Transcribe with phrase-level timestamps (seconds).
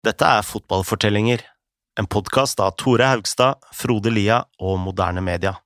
[0.00, 1.42] Dette er Fotballfortellinger,
[2.00, 5.58] en podkast av Tore Haugstad, Frode Lia og Moderne Media.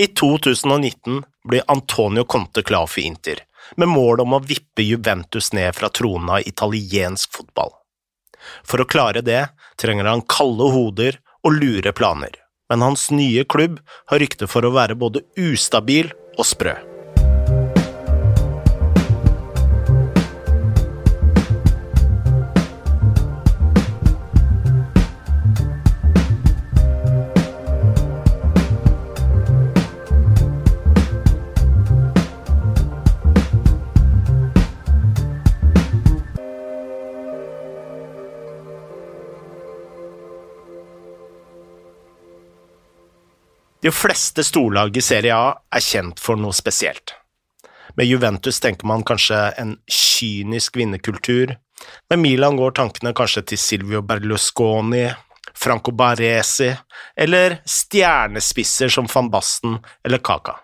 [0.00, 3.42] I 2019 blir Antonio Conte klar for Inter,
[3.76, 7.74] med mål om å vippe Juventus ned fra tronen av italiensk fotball.
[8.64, 12.32] For å klare det trenger han kalde hoder og lure planer,
[12.72, 13.76] men hans nye klubb
[14.08, 16.08] har rykte for å være både ustabil
[16.38, 16.78] og sprø.
[43.82, 47.14] De fleste storlag i Serie A er kjent for noe spesielt.
[47.96, 51.54] Med Juventus tenker man kanskje en kynisk vinnerkultur.
[52.10, 55.06] Med Milan går tankene kanskje til Silvio Berlusconi,
[55.56, 56.68] Franco Baresi
[57.16, 60.58] eller stjernespisser som van Basten eller Kaka.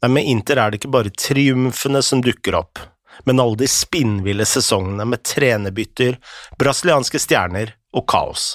[0.00, 2.80] Men med Inter er det ikke bare triumfene som dukker opp,
[3.28, 6.16] men alle de spinnville sesongene med trenerbytter,
[6.58, 8.54] brasilianske stjerner og kaos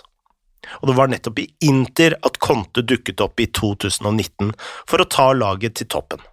[0.81, 4.53] og det var nettopp i Inter at Conte dukket opp i 2019
[4.89, 6.23] for å ta laget til toppen.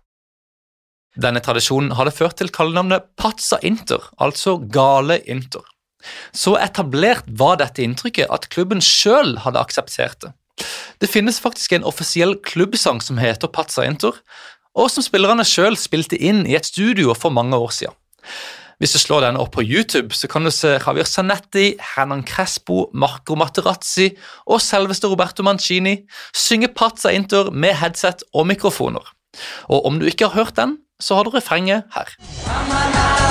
[1.15, 5.63] Denne tradisjonen hadde ført til kallenavnet Pazza Inter, altså Gale Inter.
[6.35, 10.35] Så etablert var dette inntrykket at klubben sjøl hadde akseptert det.
[11.03, 14.19] Det finnes faktisk en offisiell klubbsang som heter Pazza Inter,
[14.75, 17.97] og som spillerne sjøl spilte inn i et studio for mange år siden.
[18.85, 22.91] Hvis du slår den opp på YouTube, så kan du se Javier Zanetti, Hernan Crespo,
[22.93, 24.11] Marco Materazzi
[24.45, 25.95] og selveste Roberto Mancini
[26.37, 29.09] synge Pazza Inter med headset og mikrofoner.
[29.73, 33.24] Og om du ikke har hørt den, så har du refrenget her.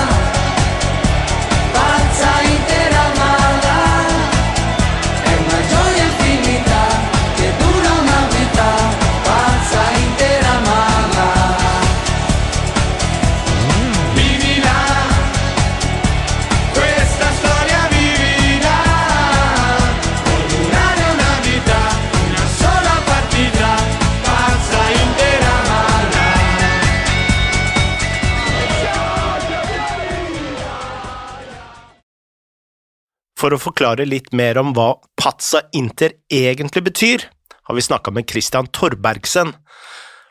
[33.44, 37.26] For å forklare litt mer om hva Pazza Inter egentlig betyr,
[37.68, 39.50] har vi snakka med Christian Torbergsen.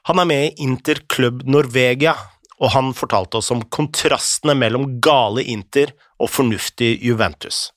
[0.09, 2.15] Han er med i Inter Club Norvegia,
[2.57, 7.67] og han fortalte oss om kontrastene mellom gale Inter og fornuftig Juventus.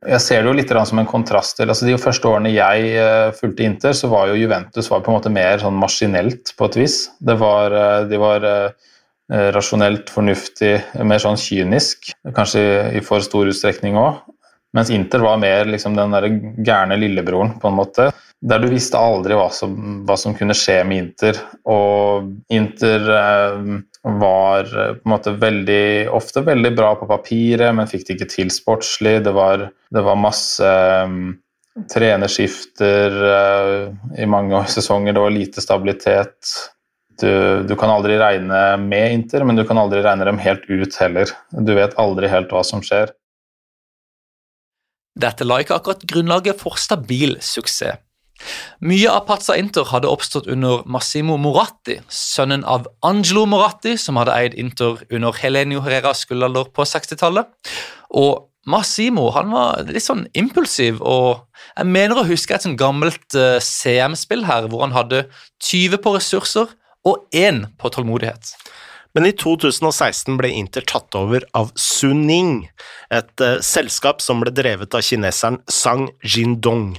[0.00, 3.36] Jeg ser det jo litt som en kontrast til altså De første årene jeg uh,
[3.36, 6.84] fulgte Inter, så var jo Juventus var på en måte mer sånn maskinelt på et
[6.86, 7.02] vis.
[7.20, 8.70] Det var, uh, de var Eh,
[9.28, 10.72] rasjonelt, fornuftig,
[11.04, 12.12] mer sånn kynisk.
[12.36, 12.62] Kanskje
[12.96, 14.22] i for stor utstrekning òg.
[14.76, 16.26] Mens Inter var mer liksom den der
[16.64, 18.10] gærne lillebroren, på en måte.
[18.40, 19.74] Der du visste aldri hva som,
[20.06, 21.40] hva som kunne skje med Inter.
[21.68, 23.70] Og Inter eh,
[24.20, 28.32] var eh, på en måte veldig, ofte veldig bra på papiret, men fikk det ikke
[28.34, 29.18] til sportslig.
[29.24, 31.16] Det var, det var masse eh,
[31.88, 33.84] trenerskifter eh,
[34.22, 36.52] i mange sesonger, det var lite stabilitet
[37.20, 37.30] du,
[37.68, 41.32] du, kan aldri regne med Inter, men du kan aldri regne dem helt ut heller.
[41.52, 43.14] Du vet aldri helt hva som skjer.
[45.18, 47.98] Dette la ikke akkurat grunnlaget for stabil suksess.
[48.86, 54.36] Mye av Pazza Inter hadde oppstått under Massimo Moratti, sønnen av Angelo Moratti, som hadde
[54.36, 57.50] eid Inter under Helenio Herreras gullalder på 60-tallet.
[58.14, 63.26] Og Massimo han var litt sånn impulsiv, og jeg mener å huske et sånn gammelt
[63.38, 65.24] uh, CM-spill her hvor han hadde
[65.64, 66.70] 20 på ressurser
[67.06, 68.54] og én på tålmodighet.
[69.18, 72.68] Men i 2016 ble Inter tatt over av Suning,
[73.10, 76.98] et uh, selskap som ble drevet av kineseren Sang Jindong.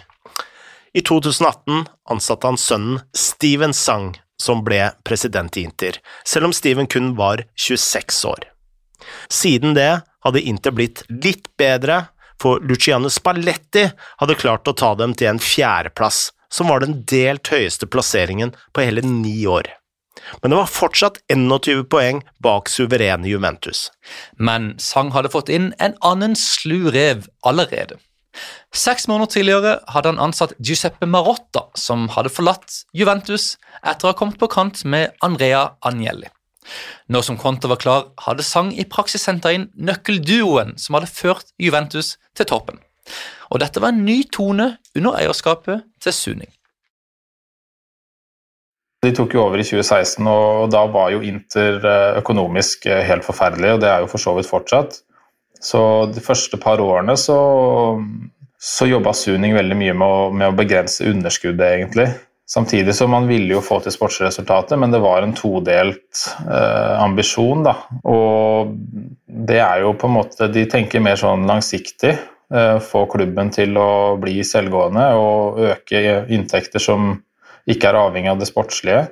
[0.92, 6.90] I 2018 ansatte han sønnen Steven Sang, som ble president i Inter, selv om Steven
[6.90, 8.48] kun var 26 år.
[9.32, 12.08] Siden det hadde Inter blitt litt bedre,
[12.40, 13.86] for Luciano Spalletti
[14.20, 18.88] hadde klart å ta dem til en fjerdeplass, som var den delt høyeste plasseringen på
[18.88, 19.70] hele ni år
[20.42, 23.90] men det var fortsatt 21 poeng bak suverene Juventus.
[24.38, 28.00] Men Sang hadde fått inn en annen slu rev allerede.
[28.76, 34.18] Seks måneder tidligere hadde han ansatt Giuseppe Marotta, som hadde forlatt Juventus etter å ha
[34.18, 36.30] kommet på kant med Andrea Agnelli.
[37.10, 41.50] Nå som Conte var klar, hadde Sang i praksis henta inn nøkkelduoen som hadde ført
[41.58, 42.78] Juventus til toppen.
[43.50, 46.52] Og dette var en ny tone under eierskapet til Suning.
[49.04, 53.24] De tok jo over i 2016, og da var jo Inter eh, økonomisk eh, helt
[53.24, 55.00] forferdelig, og det er jo for så vidt fortsatt.
[55.64, 55.82] Så
[56.12, 57.38] de første par årene så,
[58.60, 62.10] så jobba Suning veldig mye med å, med å begrense underskuddet, egentlig.
[62.50, 67.62] Samtidig som man ville jo få til sportsresultatet, men det var en todelt eh, ambisjon.
[67.68, 67.76] da.
[68.10, 68.74] Og
[69.30, 72.16] det er jo på en måte De tenker mer sånn langsiktig.
[72.50, 76.02] Eh, få klubben til å bli selvgående og øke
[76.34, 77.12] inntekter som
[77.70, 79.08] ikke er avhengig av det sportslige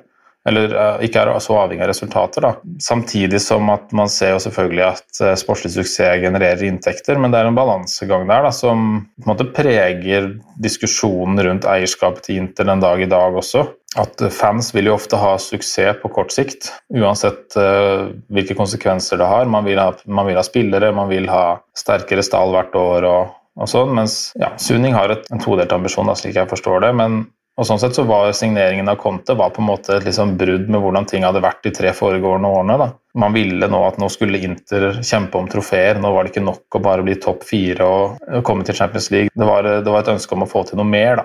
[0.48, 2.44] eller uh, ikke er så avhengig av resultater.
[2.44, 2.52] Da.
[2.82, 7.40] Samtidig som at man ser jo selvfølgelig at uh, sportslig suksess genererer inntekter, men det
[7.40, 8.86] er en balansegang der da, som
[9.18, 10.30] på en måte preger
[10.62, 13.66] diskusjonen rundt eierskapet til Inter den dag i dag også.
[14.00, 19.28] At uh, fans vil jo ofte ha suksess på kort sikt, uansett hvilke konsekvenser det
[19.28, 19.48] har.
[19.50, 23.08] Man vil ha, man vil ha spillere, man vil ha sterkere stall hvert år.
[23.08, 26.84] og og sånn, mens ja, Suning har et, en todelt ambisjon, da, slik jeg forstår
[26.84, 26.92] det.
[26.94, 27.24] Men
[27.58, 30.68] og sånn sett så var Signeringen av Conte var på en måte et liksom brudd
[30.70, 32.76] med hvordan ting hadde vært de tre foregående årene.
[32.78, 32.86] Da.
[33.18, 35.98] Man ville nå at nå skulle Inter kjempe om trofeer.
[35.98, 39.32] Nå var det ikke nok å bare bli topp fire og komme til Champions League.
[39.34, 41.18] Det var, det var, et ønske om å få til noe mer.
[41.18, 41.24] da.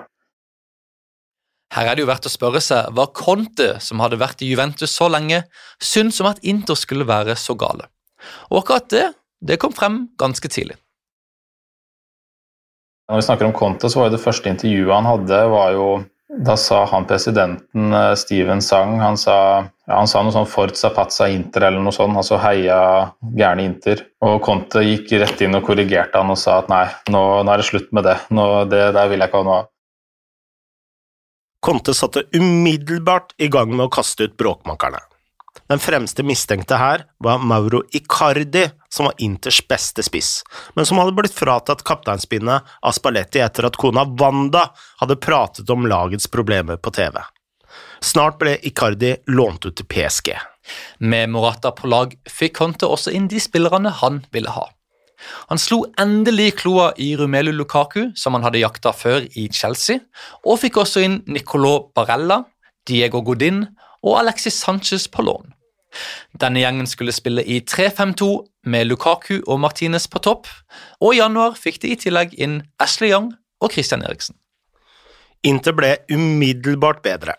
[1.76, 4.90] Her er det jo verdt å spørre seg hva Conte, som hadde vært i Juventus
[4.90, 5.44] så lenge,
[5.78, 7.86] syntes om at Inter skulle være så gale.
[8.50, 9.04] Og akkurat det,
[9.38, 10.80] det kom frem ganske tidlig.
[13.06, 15.86] Når vi snakker om Conte, så var jo det første intervjuet han hadde, var jo
[16.38, 20.90] da sa han presidenten, eh, Steven Sang, han sa, ja, han sa noe sånn 'Forza
[20.90, 24.06] Pazza Inter' eller noe sånt, altså heia gærne Inter.
[24.22, 27.56] Og Conte gikk rett inn og korrigerte han og sa at nei, nå, nå er
[27.56, 28.18] det slutt med det.
[28.30, 29.70] Nå, det der vil jeg ikke ha noe av.
[31.64, 35.00] Conte satte umiddelbart i gang med å kaste ut bråkmakerne.
[35.68, 40.42] Den fremste mistenkte her var Mauro Icardi, som var Inters beste spiss,
[40.76, 44.66] men som hadde blitt fratatt kapteinspinnet av Spalletti etter at kona Wanda
[45.00, 47.16] hadde pratet om lagets problemer på TV.
[48.04, 50.34] Snart ble Icardi lånt ut til PSG.
[51.00, 54.68] Med Morata på lag fikk Conte også inn de spillerne han ville ha.
[55.48, 60.02] Han slo endelig kloa i Rumelu Lukaku, som han hadde jakta før i Chelsea,
[60.44, 62.42] og fikk også inn Nicolò Barella,
[62.84, 63.64] Diego Godin
[64.04, 65.53] og Alexis Sanchez på lån.
[66.40, 68.28] Denne gjengen skulle spille i 3-5-2
[68.70, 70.48] med Lukaku og Martinez på topp,
[71.00, 73.32] og i januar fikk de i tillegg inn Ashley Young
[73.62, 74.36] og Christian Eriksen.
[75.44, 77.36] Inter ble umiddelbart bedre.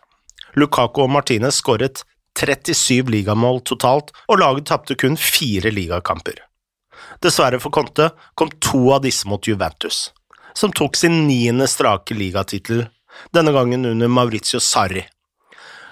[0.55, 2.03] Lukaku og Martinez skåret
[2.35, 6.41] 37 ligamål totalt, og laget tapte kun fire ligakamper.
[7.23, 10.09] Dessverre for Conte kom to av disse mot Juventus,
[10.53, 12.85] som tok sin niende strake ligatittel,
[13.31, 15.05] denne gangen under Maurizio Sarri.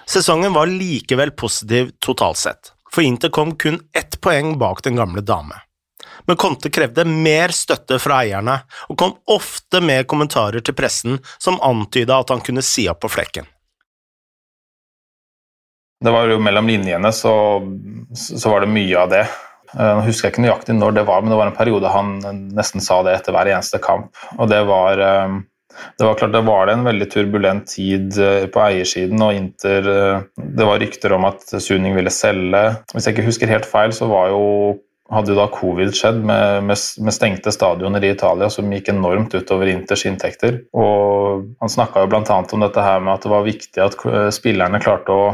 [0.06, 5.20] Sesongen var likevel positiv totalt sett, for Inter kom kun ett poeng bak den gamle
[5.20, 5.62] dame.
[6.26, 8.58] Men Conte krevde mer støtte fra eierne,
[8.88, 13.12] og kom ofte med kommentarer til pressen som antyda at han kunne si opp på
[13.16, 13.48] flekken.
[16.04, 17.34] Det var jo Mellom linjene så,
[18.12, 19.24] så var det mye av det.
[19.74, 22.18] Jeg husker ikke nøyaktig når det var, men det var en periode han
[22.54, 24.12] nesten sa det etter hver eneste kamp.
[24.36, 25.38] Og det var eh,
[25.98, 30.24] det var klart det var en veldig turbulent tid eh, på eiersiden, og Inter eh,
[30.36, 32.64] Det var rykter om at Suning ville selge.
[32.92, 34.42] Hvis jeg ikke husker helt feil, så jo
[35.12, 39.34] hadde jo da covid skjedd med, med, med, stengte stadioner i Italia, som gikk enormt
[39.36, 40.62] utover Inters inntekter.
[40.72, 42.38] Og Han snakka bl.a.
[42.40, 45.26] om dette her med at det var viktig at eh, spillerne klarte å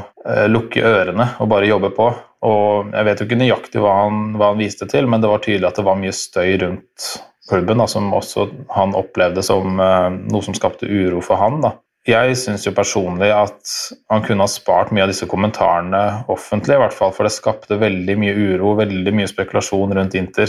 [0.50, 2.10] lukke ørene og bare jobbe på.
[2.44, 5.44] Og Jeg vet jo ikke nøyaktig hva han, hva han viste til, men det var
[5.44, 7.10] tydelig at det var mye støy rundt
[7.50, 11.60] klubben, da, som også han opplevde som uh, noe som skapte uro for han.
[11.64, 11.74] Da.
[12.08, 13.74] Jeg syns jo personlig at
[14.08, 17.80] han kunne ha spart mye av disse kommentarene offentlig, i hvert fall, for det skapte
[17.80, 20.48] veldig mye uro, veldig mye spekulasjon rundt Inter.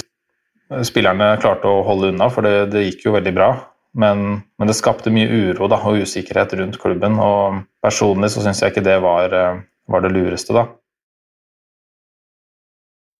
[0.88, 3.52] Spillerne klarte å holde unna, for det, det gikk jo veldig bra.
[3.92, 8.62] Men, men, det skapte mye uro da, og usikkerhet rundt klubben, og personlig så syns
[8.64, 9.60] jeg ikke det var, eh,
[9.92, 10.70] var det lureste, da.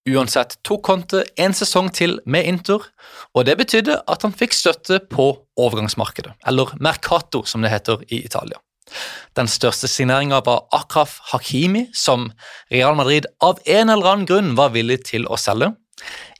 [0.10, 2.88] Uansett tok Conte en sesong til med Inter,
[3.38, 5.28] og det betydde at han fikk støtte på
[5.62, 8.58] overgangsmarkedet, eller Mercato som det heter i Italia.
[9.38, 12.32] Den største signeringa var Akraf Hakimi, som
[12.74, 15.70] Real Madrid av en eller annen grunn var villig til å selge.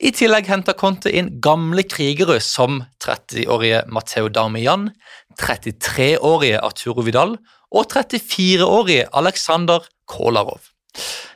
[0.02, 4.90] I tillegg henta Conte inn gamle krigere som 30-årige Matteo Darmian,
[5.38, 7.38] 33-årige Arturo Vidal
[7.70, 10.71] og 34-årige Aleksandr Kolarov.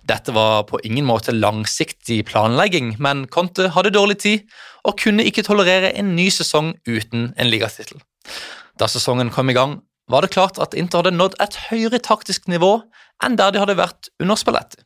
[0.06, 4.44] Dette var på ingen måte langsiktig planlegging, men Conte hadde dårlig tid
[4.86, 7.98] og kunne ikke tolerere en ny sesong uten en ligatittel.
[8.78, 12.46] Da sesongen kom i gang, var det klart at Inter hadde nådd et høyere taktisk
[12.50, 12.78] nivå
[13.24, 14.82] enn der de hadde vært under Spalletti.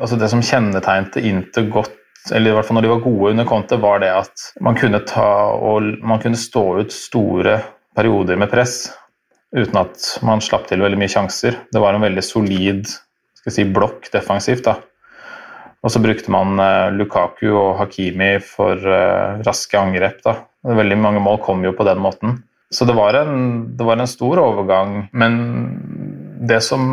[0.00, 1.94] Altså det som kjennetegnet Inter godt,
[2.32, 5.02] eller i hvert fall når de var gode under Conte, var det at man kunne,
[5.06, 7.60] ta og, man kunne stå ut store
[7.96, 8.86] perioder med press
[9.54, 11.60] uten at man slapp til veldig mye sjanser.
[11.72, 12.88] Det var en veldig solid
[13.46, 14.66] si, blokk defensivt.
[14.66, 14.80] da.
[15.84, 20.22] Og så brukte man uh, Lukaku og Hakimi for uh, raske angrep.
[20.24, 20.40] da.
[20.66, 22.40] Veldig mange mål kom jo på den måten.
[22.74, 25.06] Så det var en, det var en stor overgang.
[25.14, 25.38] Men
[26.48, 26.90] det som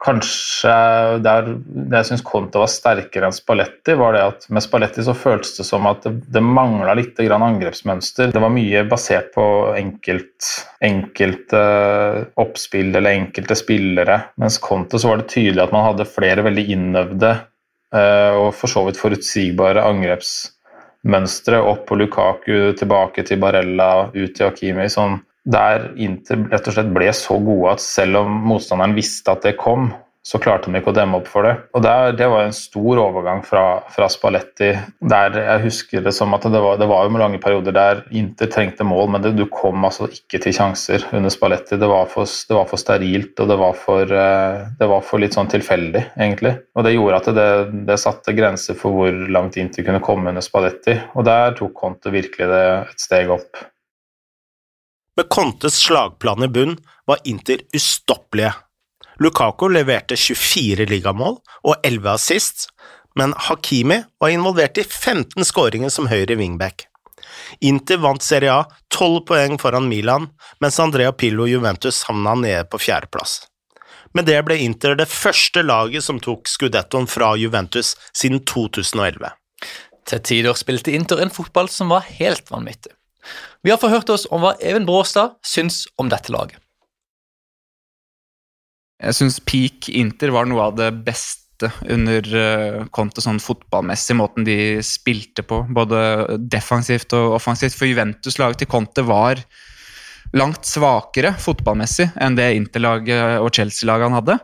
[0.00, 0.72] kanskje
[1.20, 1.48] der,
[1.92, 5.66] jeg syns Conte var sterkere enn Spalletti, var det at med Spalletti så føltes det
[5.68, 8.32] som at det, det mangla litt angrepsmønster.
[8.32, 9.44] Det var mye basert på
[9.76, 10.48] enkelt,
[10.80, 11.62] enkelte
[12.40, 14.20] oppspill eller enkelte spillere.
[14.40, 18.72] Mens Conte så var det tydelig at man hadde flere veldig innøvde eh, og for
[18.72, 21.60] så vidt forutsigbare angrepsmønstre.
[21.60, 24.88] Opp på Lukaku, tilbake til Barella, ut til Hakimi.
[24.88, 29.46] sånn der Inter rett og slett ble så gode at selv om motstanderen visste at
[29.46, 31.54] det kom, så klarte de ikke å demme opp for det.
[31.72, 34.76] Og der, Det var en stor overgang fra, fra, Spalletti.
[35.00, 38.46] der Jeg husker det som at det var, det var jo lange perioder der Inter
[38.46, 41.78] trengte mål, men det, du kom altså ikke til sjanser under Spalletti.
[41.80, 45.20] Det var for, det var for sterilt, og det var for, eh, det var for,
[45.20, 46.56] litt sånn tilfeldig, egentlig.
[46.76, 47.34] Og Det gjorde at
[47.88, 50.98] det, satte grenser for hvor langt Inter kunne komme under Spalletti.
[51.16, 53.56] Og der tok Conte virkelig det et steg opp.
[55.20, 58.54] Med Contes slagplan i bunn var Inter ustoppelige.
[59.18, 62.62] Lukako leverte 24 ligamål og 11 assist,
[63.20, 66.86] men Hakimi var involvert i 15 skåringer som høyre wingback.
[67.60, 68.62] Inter vant Serie A
[68.96, 70.30] 12 poeng foran Milan,
[70.64, 73.42] mens Andrea Pillo Juventus havna nede på fjerdeplass.
[74.16, 79.28] Med det ble Inter det første laget som tok skudettoen fra Juventus siden 2011.
[80.08, 82.94] Til tider spilte Inter en fotball som var helt vanvittig.
[83.64, 86.58] Vi har forhørt oss om hva Even Bråstad syns om dette laget.
[89.00, 94.44] Jeg syns peak Inter var noe av det beste under uh, Conte sånn fotballmessig, måten
[94.44, 97.76] de spilte på, både defensivt og offensivt.
[97.76, 99.40] For Juventus-laget til Conte var
[100.36, 104.38] langt svakere fotballmessig enn det Inter-laget og Chelsea-laget han hadde.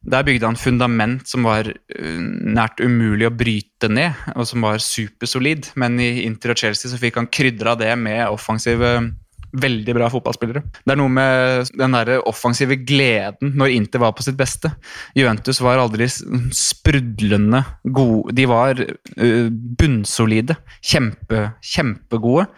[0.00, 4.80] Der bygde han fundament som var uh, nært umulig å bryte ned, og som var
[4.80, 5.72] supersolid.
[5.80, 8.94] Men i Inter og Chelsea så fikk han krydra det med offensive,
[9.50, 10.62] veldig bra fotballspillere.
[10.86, 14.72] Det er noe med den der offensive gleden når Inter var på sitt beste.
[15.18, 18.36] Juventus var aldri sprudlende gode.
[18.40, 20.56] De var uh, bunnsolide.
[20.80, 22.48] Kjempe, kjempegode.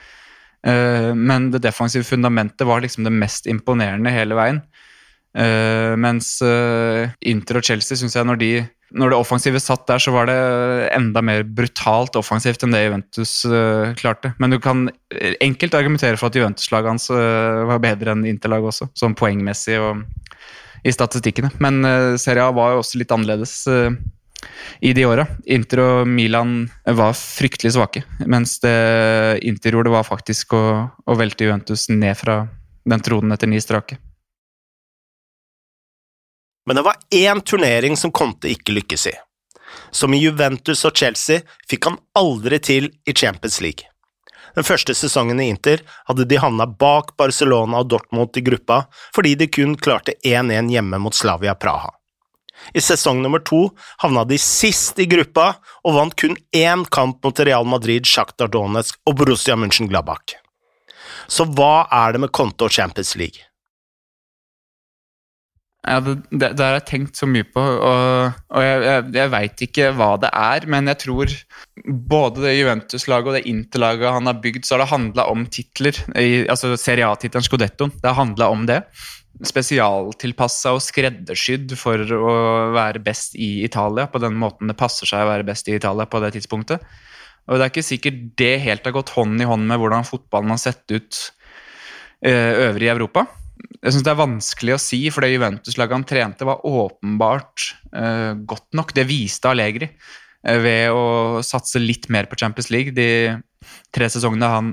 [0.62, 4.62] Uh, men det defensive fundamentet var liksom det mest imponerende hele veien.
[5.32, 8.50] Uh, mens uh, Inter og Chelsea syns jeg når, de,
[8.92, 10.36] når det offensive satt der, så var det
[10.92, 14.34] enda mer brutalt offensivt enn det Juventus uh, klarte.
[14.42, 14.90] Men du kan
[15.40, 20.04] enkelt argumentere for at Juventus-laget hans var bedre enn Inter-laget også, sånn poengmessig og
[20.84, 21.52] i statistikkene.
[21.62, 21.80] Men
[22.18, 23.54] Serie A var jo også litt annerledes
[24.82, 25.28] i de åra.
[25.46, 28.74] Inter og Milan var fryktelig svake, mens det
[29.46, 32.42] Inter gjorde, var faktisk å, å velte Juventus ned fra
[32.82, 34.00] den tronen etter ni strake.
[36.66, 39.14] Men det var én turnering som Conte ikke lykkes i.
[39.90, 43.88] Som i Juventus og Chelsea fikk han aldri til i Champions League.
[44.54, 49.34] Den første sesongen i Inter hadde de havna bak Barcelona og Dortmund i gruppa fordi
[49.40, 51.90] de kun klarte 1-1 hjemme mot Slavia Praha.
[52.76, 53.64] I sesong nummer to
[54.04, 55.48] havna de sist i gruppa
[55.82, 60.36] og vant kun én kamp mot Real Madrid, Shakhtar Donetsk og Borussia München-Glabach.
[61.26, 63.48] Så hva er det med Conte og Champions League?
[65.82, 69.30] Ja, det, det, det, har jeg tenkt så mye på, og, og jeg, jeg, jeg
[69.32, 70.66] veit ikke hva det er.
[70.70, 71.32] Men jeg tror
[72.12, 75.98] både det Juventus-laget og det Inter-laget han har bygd, så har det handla om titler.
[76.14, 77.94] I, altså Serie A-tittelen Scudettoen.
[77.98, 78.78] Det har handla om det.
[79.42, 82.36] Spesialtilpassa og skreddersydd for å
[82.78, 86.06] være best i Italia på den måten det passer seg å være best i Italia
[86.06, 86.86] på det tidspunktet.
[87.50, 90.54] Og det er ikke sikkert det helt har gått hånd i hånd med hvordan fotballen
[90.54, 91.24] har sett ut
[92.22, 93.26] uh, øvrig i Europa
[93.82, 98.38] jeg syns det er vanskelig å si, for det Juventus-laget han trente, var åpenbart uh,
[98.46, 98.94] godt nok.
[98.94, 102.94] Det viste Allegri uh, ved å satse litt mer på Champions League.
[102.94, 103.34] De
[103.94, 104.70] tre sesongene han,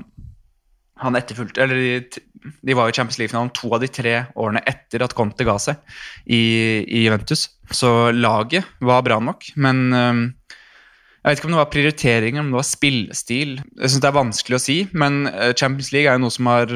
[1.02, 2.22] han etterfulgte Eller de,
[2.62, 5.82] de, var i Champions League-finalen to av de tre årene etter at Conte ga seg
[6.30, 6.40] i,
[6.86, 7.48] i Juventus.
[7.74, 10.56] Så laget var bra nok, men uh,
[11.20, 13.58] jeg vet ikke om det var prioriteringer, om det var spillestil.
[13.58, 15.24] Jeg synes Det er vanskelig å si, men
[15.58, 16.70] Champions League er jo noe som har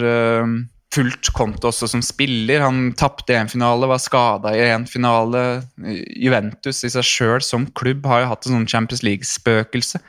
[0.94, 2.62] fulgt Conte også som spiller.
[2.64, 5.64] Han tapte én finale, var skada i én finale.
[5.82, 10.00] Juventus i seg sjøl som klubb har jo hatt en sånn Champions League-spøkelse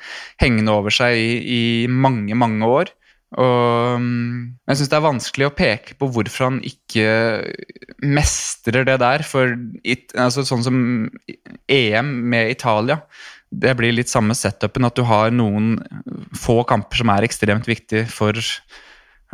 [0.43, 2.93] hengende over seg i, i, mange, mange år.
[3.35, 4.35] Og mm,
[4.69, 7.07] jeg syns det er vanskelig å peke på hvorfor han ikke
[8.05, 9.25] mestrer det der.
[9.27, 9.55] For
[10.13, 10.77] altså, sånn som
[11.71, 13.01] EM med Italia,
[13.55, 14.87] det blir litt samme setupen.
[14.87, 15.79] At du har noen
[16.37, 18.37] få kamper som er ekstremt viktige for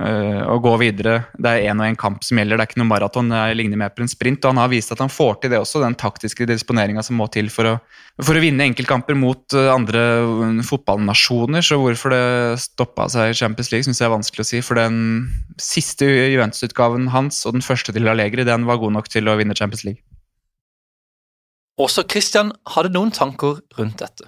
[0.02, 1.26] å gå videre.
[1.38, 3.32] Det er én og én kamp som gjelder, det er ikke noe maraton.
[3.32, 4.44] Det ligner mer på en sprint.
[4.44, 7.28] og Han har vist at han får til det også, den taktiske disponeringa som må
[7.34, 7.74] til for å,
[8.22, 11.66] for å vinne enkeltkamper mot øh, andre øh, fotballnasjoner.
[11.66, 12.24] Så hvorfor det
[12.64, 14.64] stoppa seg i Champions League, syns jeg er vanskelig å si.
[14.66, 15.00] For den
[15.62, 19.58] siste Juventus-utgaven hans og den første til Allegri, den var god nok til å vinne
[19.58, 20.04] Champions League.
[21.82, 24.28] Også Christian hadde noen tanker rundt dette.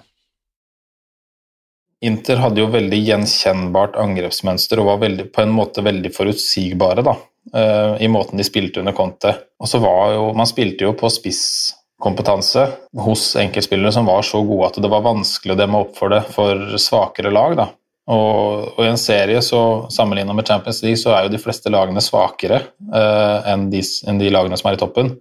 [2.04, 7.14] Inter hadde jo veldig gjenkjennbart angrepsmønster og var veldig, på en måte veldig forutsigbare da,
[7.56, 9.32] uh, i måten de spilte under Conte.
[9.60, 12.66] Og så var jo, Man spilte jo på spisskompetanse
[13.06, 16.24] hos enkeltspillere som var så gode at det var vanskelig å demme opp for det
[16.34, 17.56] for svakere lag.
[17.62, 17.70] da.
[18.12, 19.60] Og, og i en serie så
[19.92, 22.60] sammenligna med Champions League så er jo de fleste lagene svakere
[22.92, 25.14] uh, enn, de, enn de lagene som er i toppen.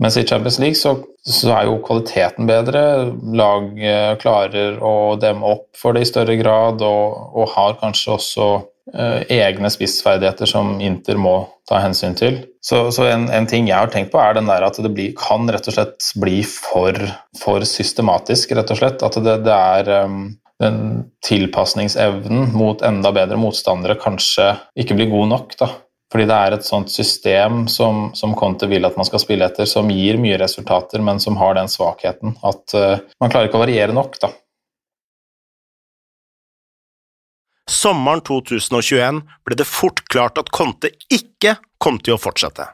[0.00, 0.94] Mens i Champions League så,
[1.28, 2.82] så, er jo kvaliteten bedre.
[3.36, 8.14] Lag eh, klarer å demme opp for det i større grad, og, og har kanskje
[8.14, 8.46] også
[8.94, 11.34] eh, egne spissferdigheter som Inter må
[11.68, 12.40] ta hensyn til.
[12.64, 15.12] Så, så en, en, ting jeg har tenkt på, er den der at det blir,
[15.20, 16.96] kan rett og slett bli for,
[17.40, 19.04] for systematisk, rett og slett.
[19.04, 20.24] At det, det er um,
[20.60, 20.80] den
[21.28, 25.56] tilpasningsevnen mot enda bedre motstandere kanskje ikke blir god nok.
[25.60, 25.70] da.
[26.10, 29.68] Fordi det er et sånt system som, som Conte vil at man skal spille etter,
[29.70, 33.62] som gir mye resultater, men som har den svakheten at uh, man klarer ikke å
[33.62, 34.32] variere nok, da.
[37.70, 42.66] Sommeren 2021 ble det fort klart at Conte ikke kom til å fortsette.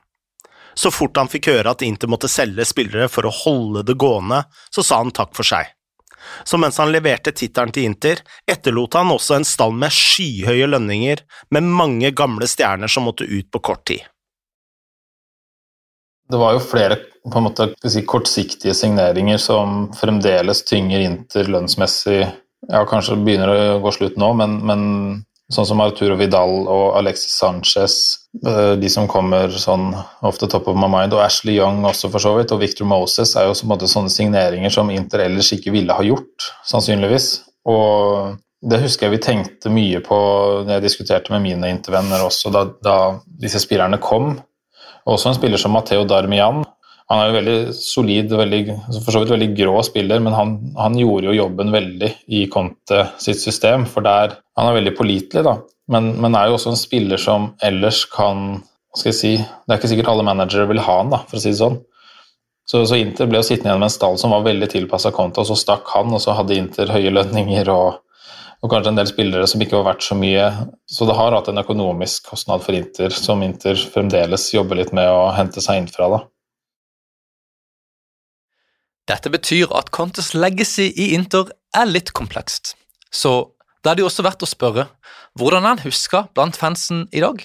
[0.76, 4.46] Så fort han fikk høre at Inter måtte selge spillere for å holde det gående,
[4.72, 5.75] så sa han takk for seg
[6.45, 11.23] så mens han leverte tittelen til Inter, etterlot han også en stall med skyhøye lønninger,
[11.54, 14.04] med mange gamle stjerner som måtte ut på kort tid.
[16.26, 22.25] Det var jo flere på en måte, si, kortsiktige signeringer som fremdeles tynger Inter lønnsmessig.
[22.66, 24.83] Ja, kanskje begynner å gå slutt nå, men, men
[25.52, 27.96] Sånn som Arturo Vidal og Alexis Sanchez,
[28.42, 29.92] eh, de som kommer sånn
[30.26, 33.36] ofte top of my mind, og Ashley Young også for så vidt, og Victor Moses
[33.36, 37.28] er jo så måte, sånne signeringer som Inter ellers ikke ville ha gjort, sannsynligvis.
[37.70, 38.34] Og
[38.66, 40.18] det husker jeg vi tenkte mye på
[40.64, 44.34] når jeg diskuterte med mine intervenner også da, da disse spillerne kom.
[45.06, 46.64] Også en spiller som Matteo Darmian
[47.06, 50.54] han er jo veldig solid, veldig, altså for så vidt veldig grå spiller, men han,
[50.75, 53.86] han, gjorde jo jobben veldig i Conte sitt system.
[53.86, 55.58] For der Han er veldig pålitelig, da,
[55.92, 59.75] men, men, er jo også en spiller som ellers kan hva skal jeg si, Det
[59.75, 61.76] er ikke sikkert alle managere vil ha han, da, for å si det sånn.
[62.66, 65.45] Så, så Inter ble jo sittende igjen med en stall som var veldig tilpassa Conte,
[65.45, 68.00] og så stakk han, og så hadde Inter høye lønninger og,
[68.64, 70.49] og kanskje en del spillere som ikke var verdt så mye.
[70.90, 75.12] Så det har hatt en økonomisk kostnad for Inter, som Inter fremdeles jobber litt med
[75.12, 76.10] å hente seg inn fra.
[76.16, 76.25] da.
[79.06, 82.75] Dette betyr at Contes legacy i Inter er litt komplekst,
[83.10, 83.52] så
[83.84, 84.88] det er det jo også verdt å spørre
[85.38, 87.45] hvordan han huska blant fansen i dag?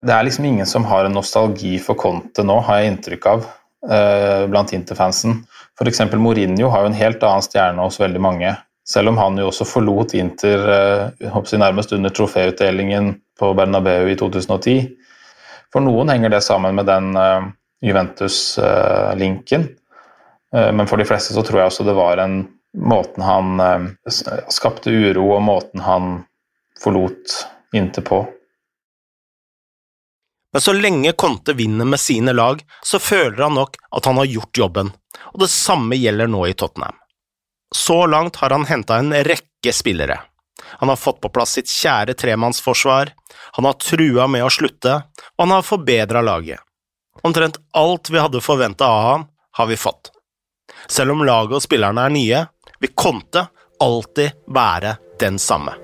[0.00, 3.44] Det er liksom ingen som har en nostalgi for Conte nå, har jeg inntrykk av,
[3.90, 5.42] eh, blant Inter-fansen.
[5.76, 6.00] F.eks.
[6.16, 8.54] Mourinho har jo en helt annen stjerne hos veldig mange,
[8.88, 10.64] selv om han jo også forlot Inter
[11.20, 14.94] eh, nærmest under troféutdelingen på Bernabeu i 2010.
[15.70, 17.50] For noen henger det sammen med den eh,
[17.86, 19.68] Juventus-linken.
[20.56, 22.42] Eh, men for de fleste så tror jeg også det var en
[22.76, 23.86] måten han eh,
[24.48, 26.12] skapte uro, og måten han
[26.82, 27.40] forlot
[27.76, 28.24] Inter på.
[30.52, 34.26] Men så lenge Conte vinner med sine lag, så føler han nok at han har
[34.26, 34.90] gjort jobben,
[35.30, 36.96] og det samme gjelder nå i Tottenham.
[37.74, 40.18] Så langt har han henta en rekke spillere.
[40.82, 43.12] Han har fått på plass sitt kjære tremannsforsvar,
[43.54, 44.96] han har trua med å slutte,
[45.38, 46.58] og han har forbedra laget.
[47.22, 50.12] Omtrent alt vi hadde forventa av ham, har vi fått.
[50.86, 52.42] Selv om laget og spillerne er nye,
[52.80, 53.46] vil Conte
[53.80, 55.74] alltid være den samme.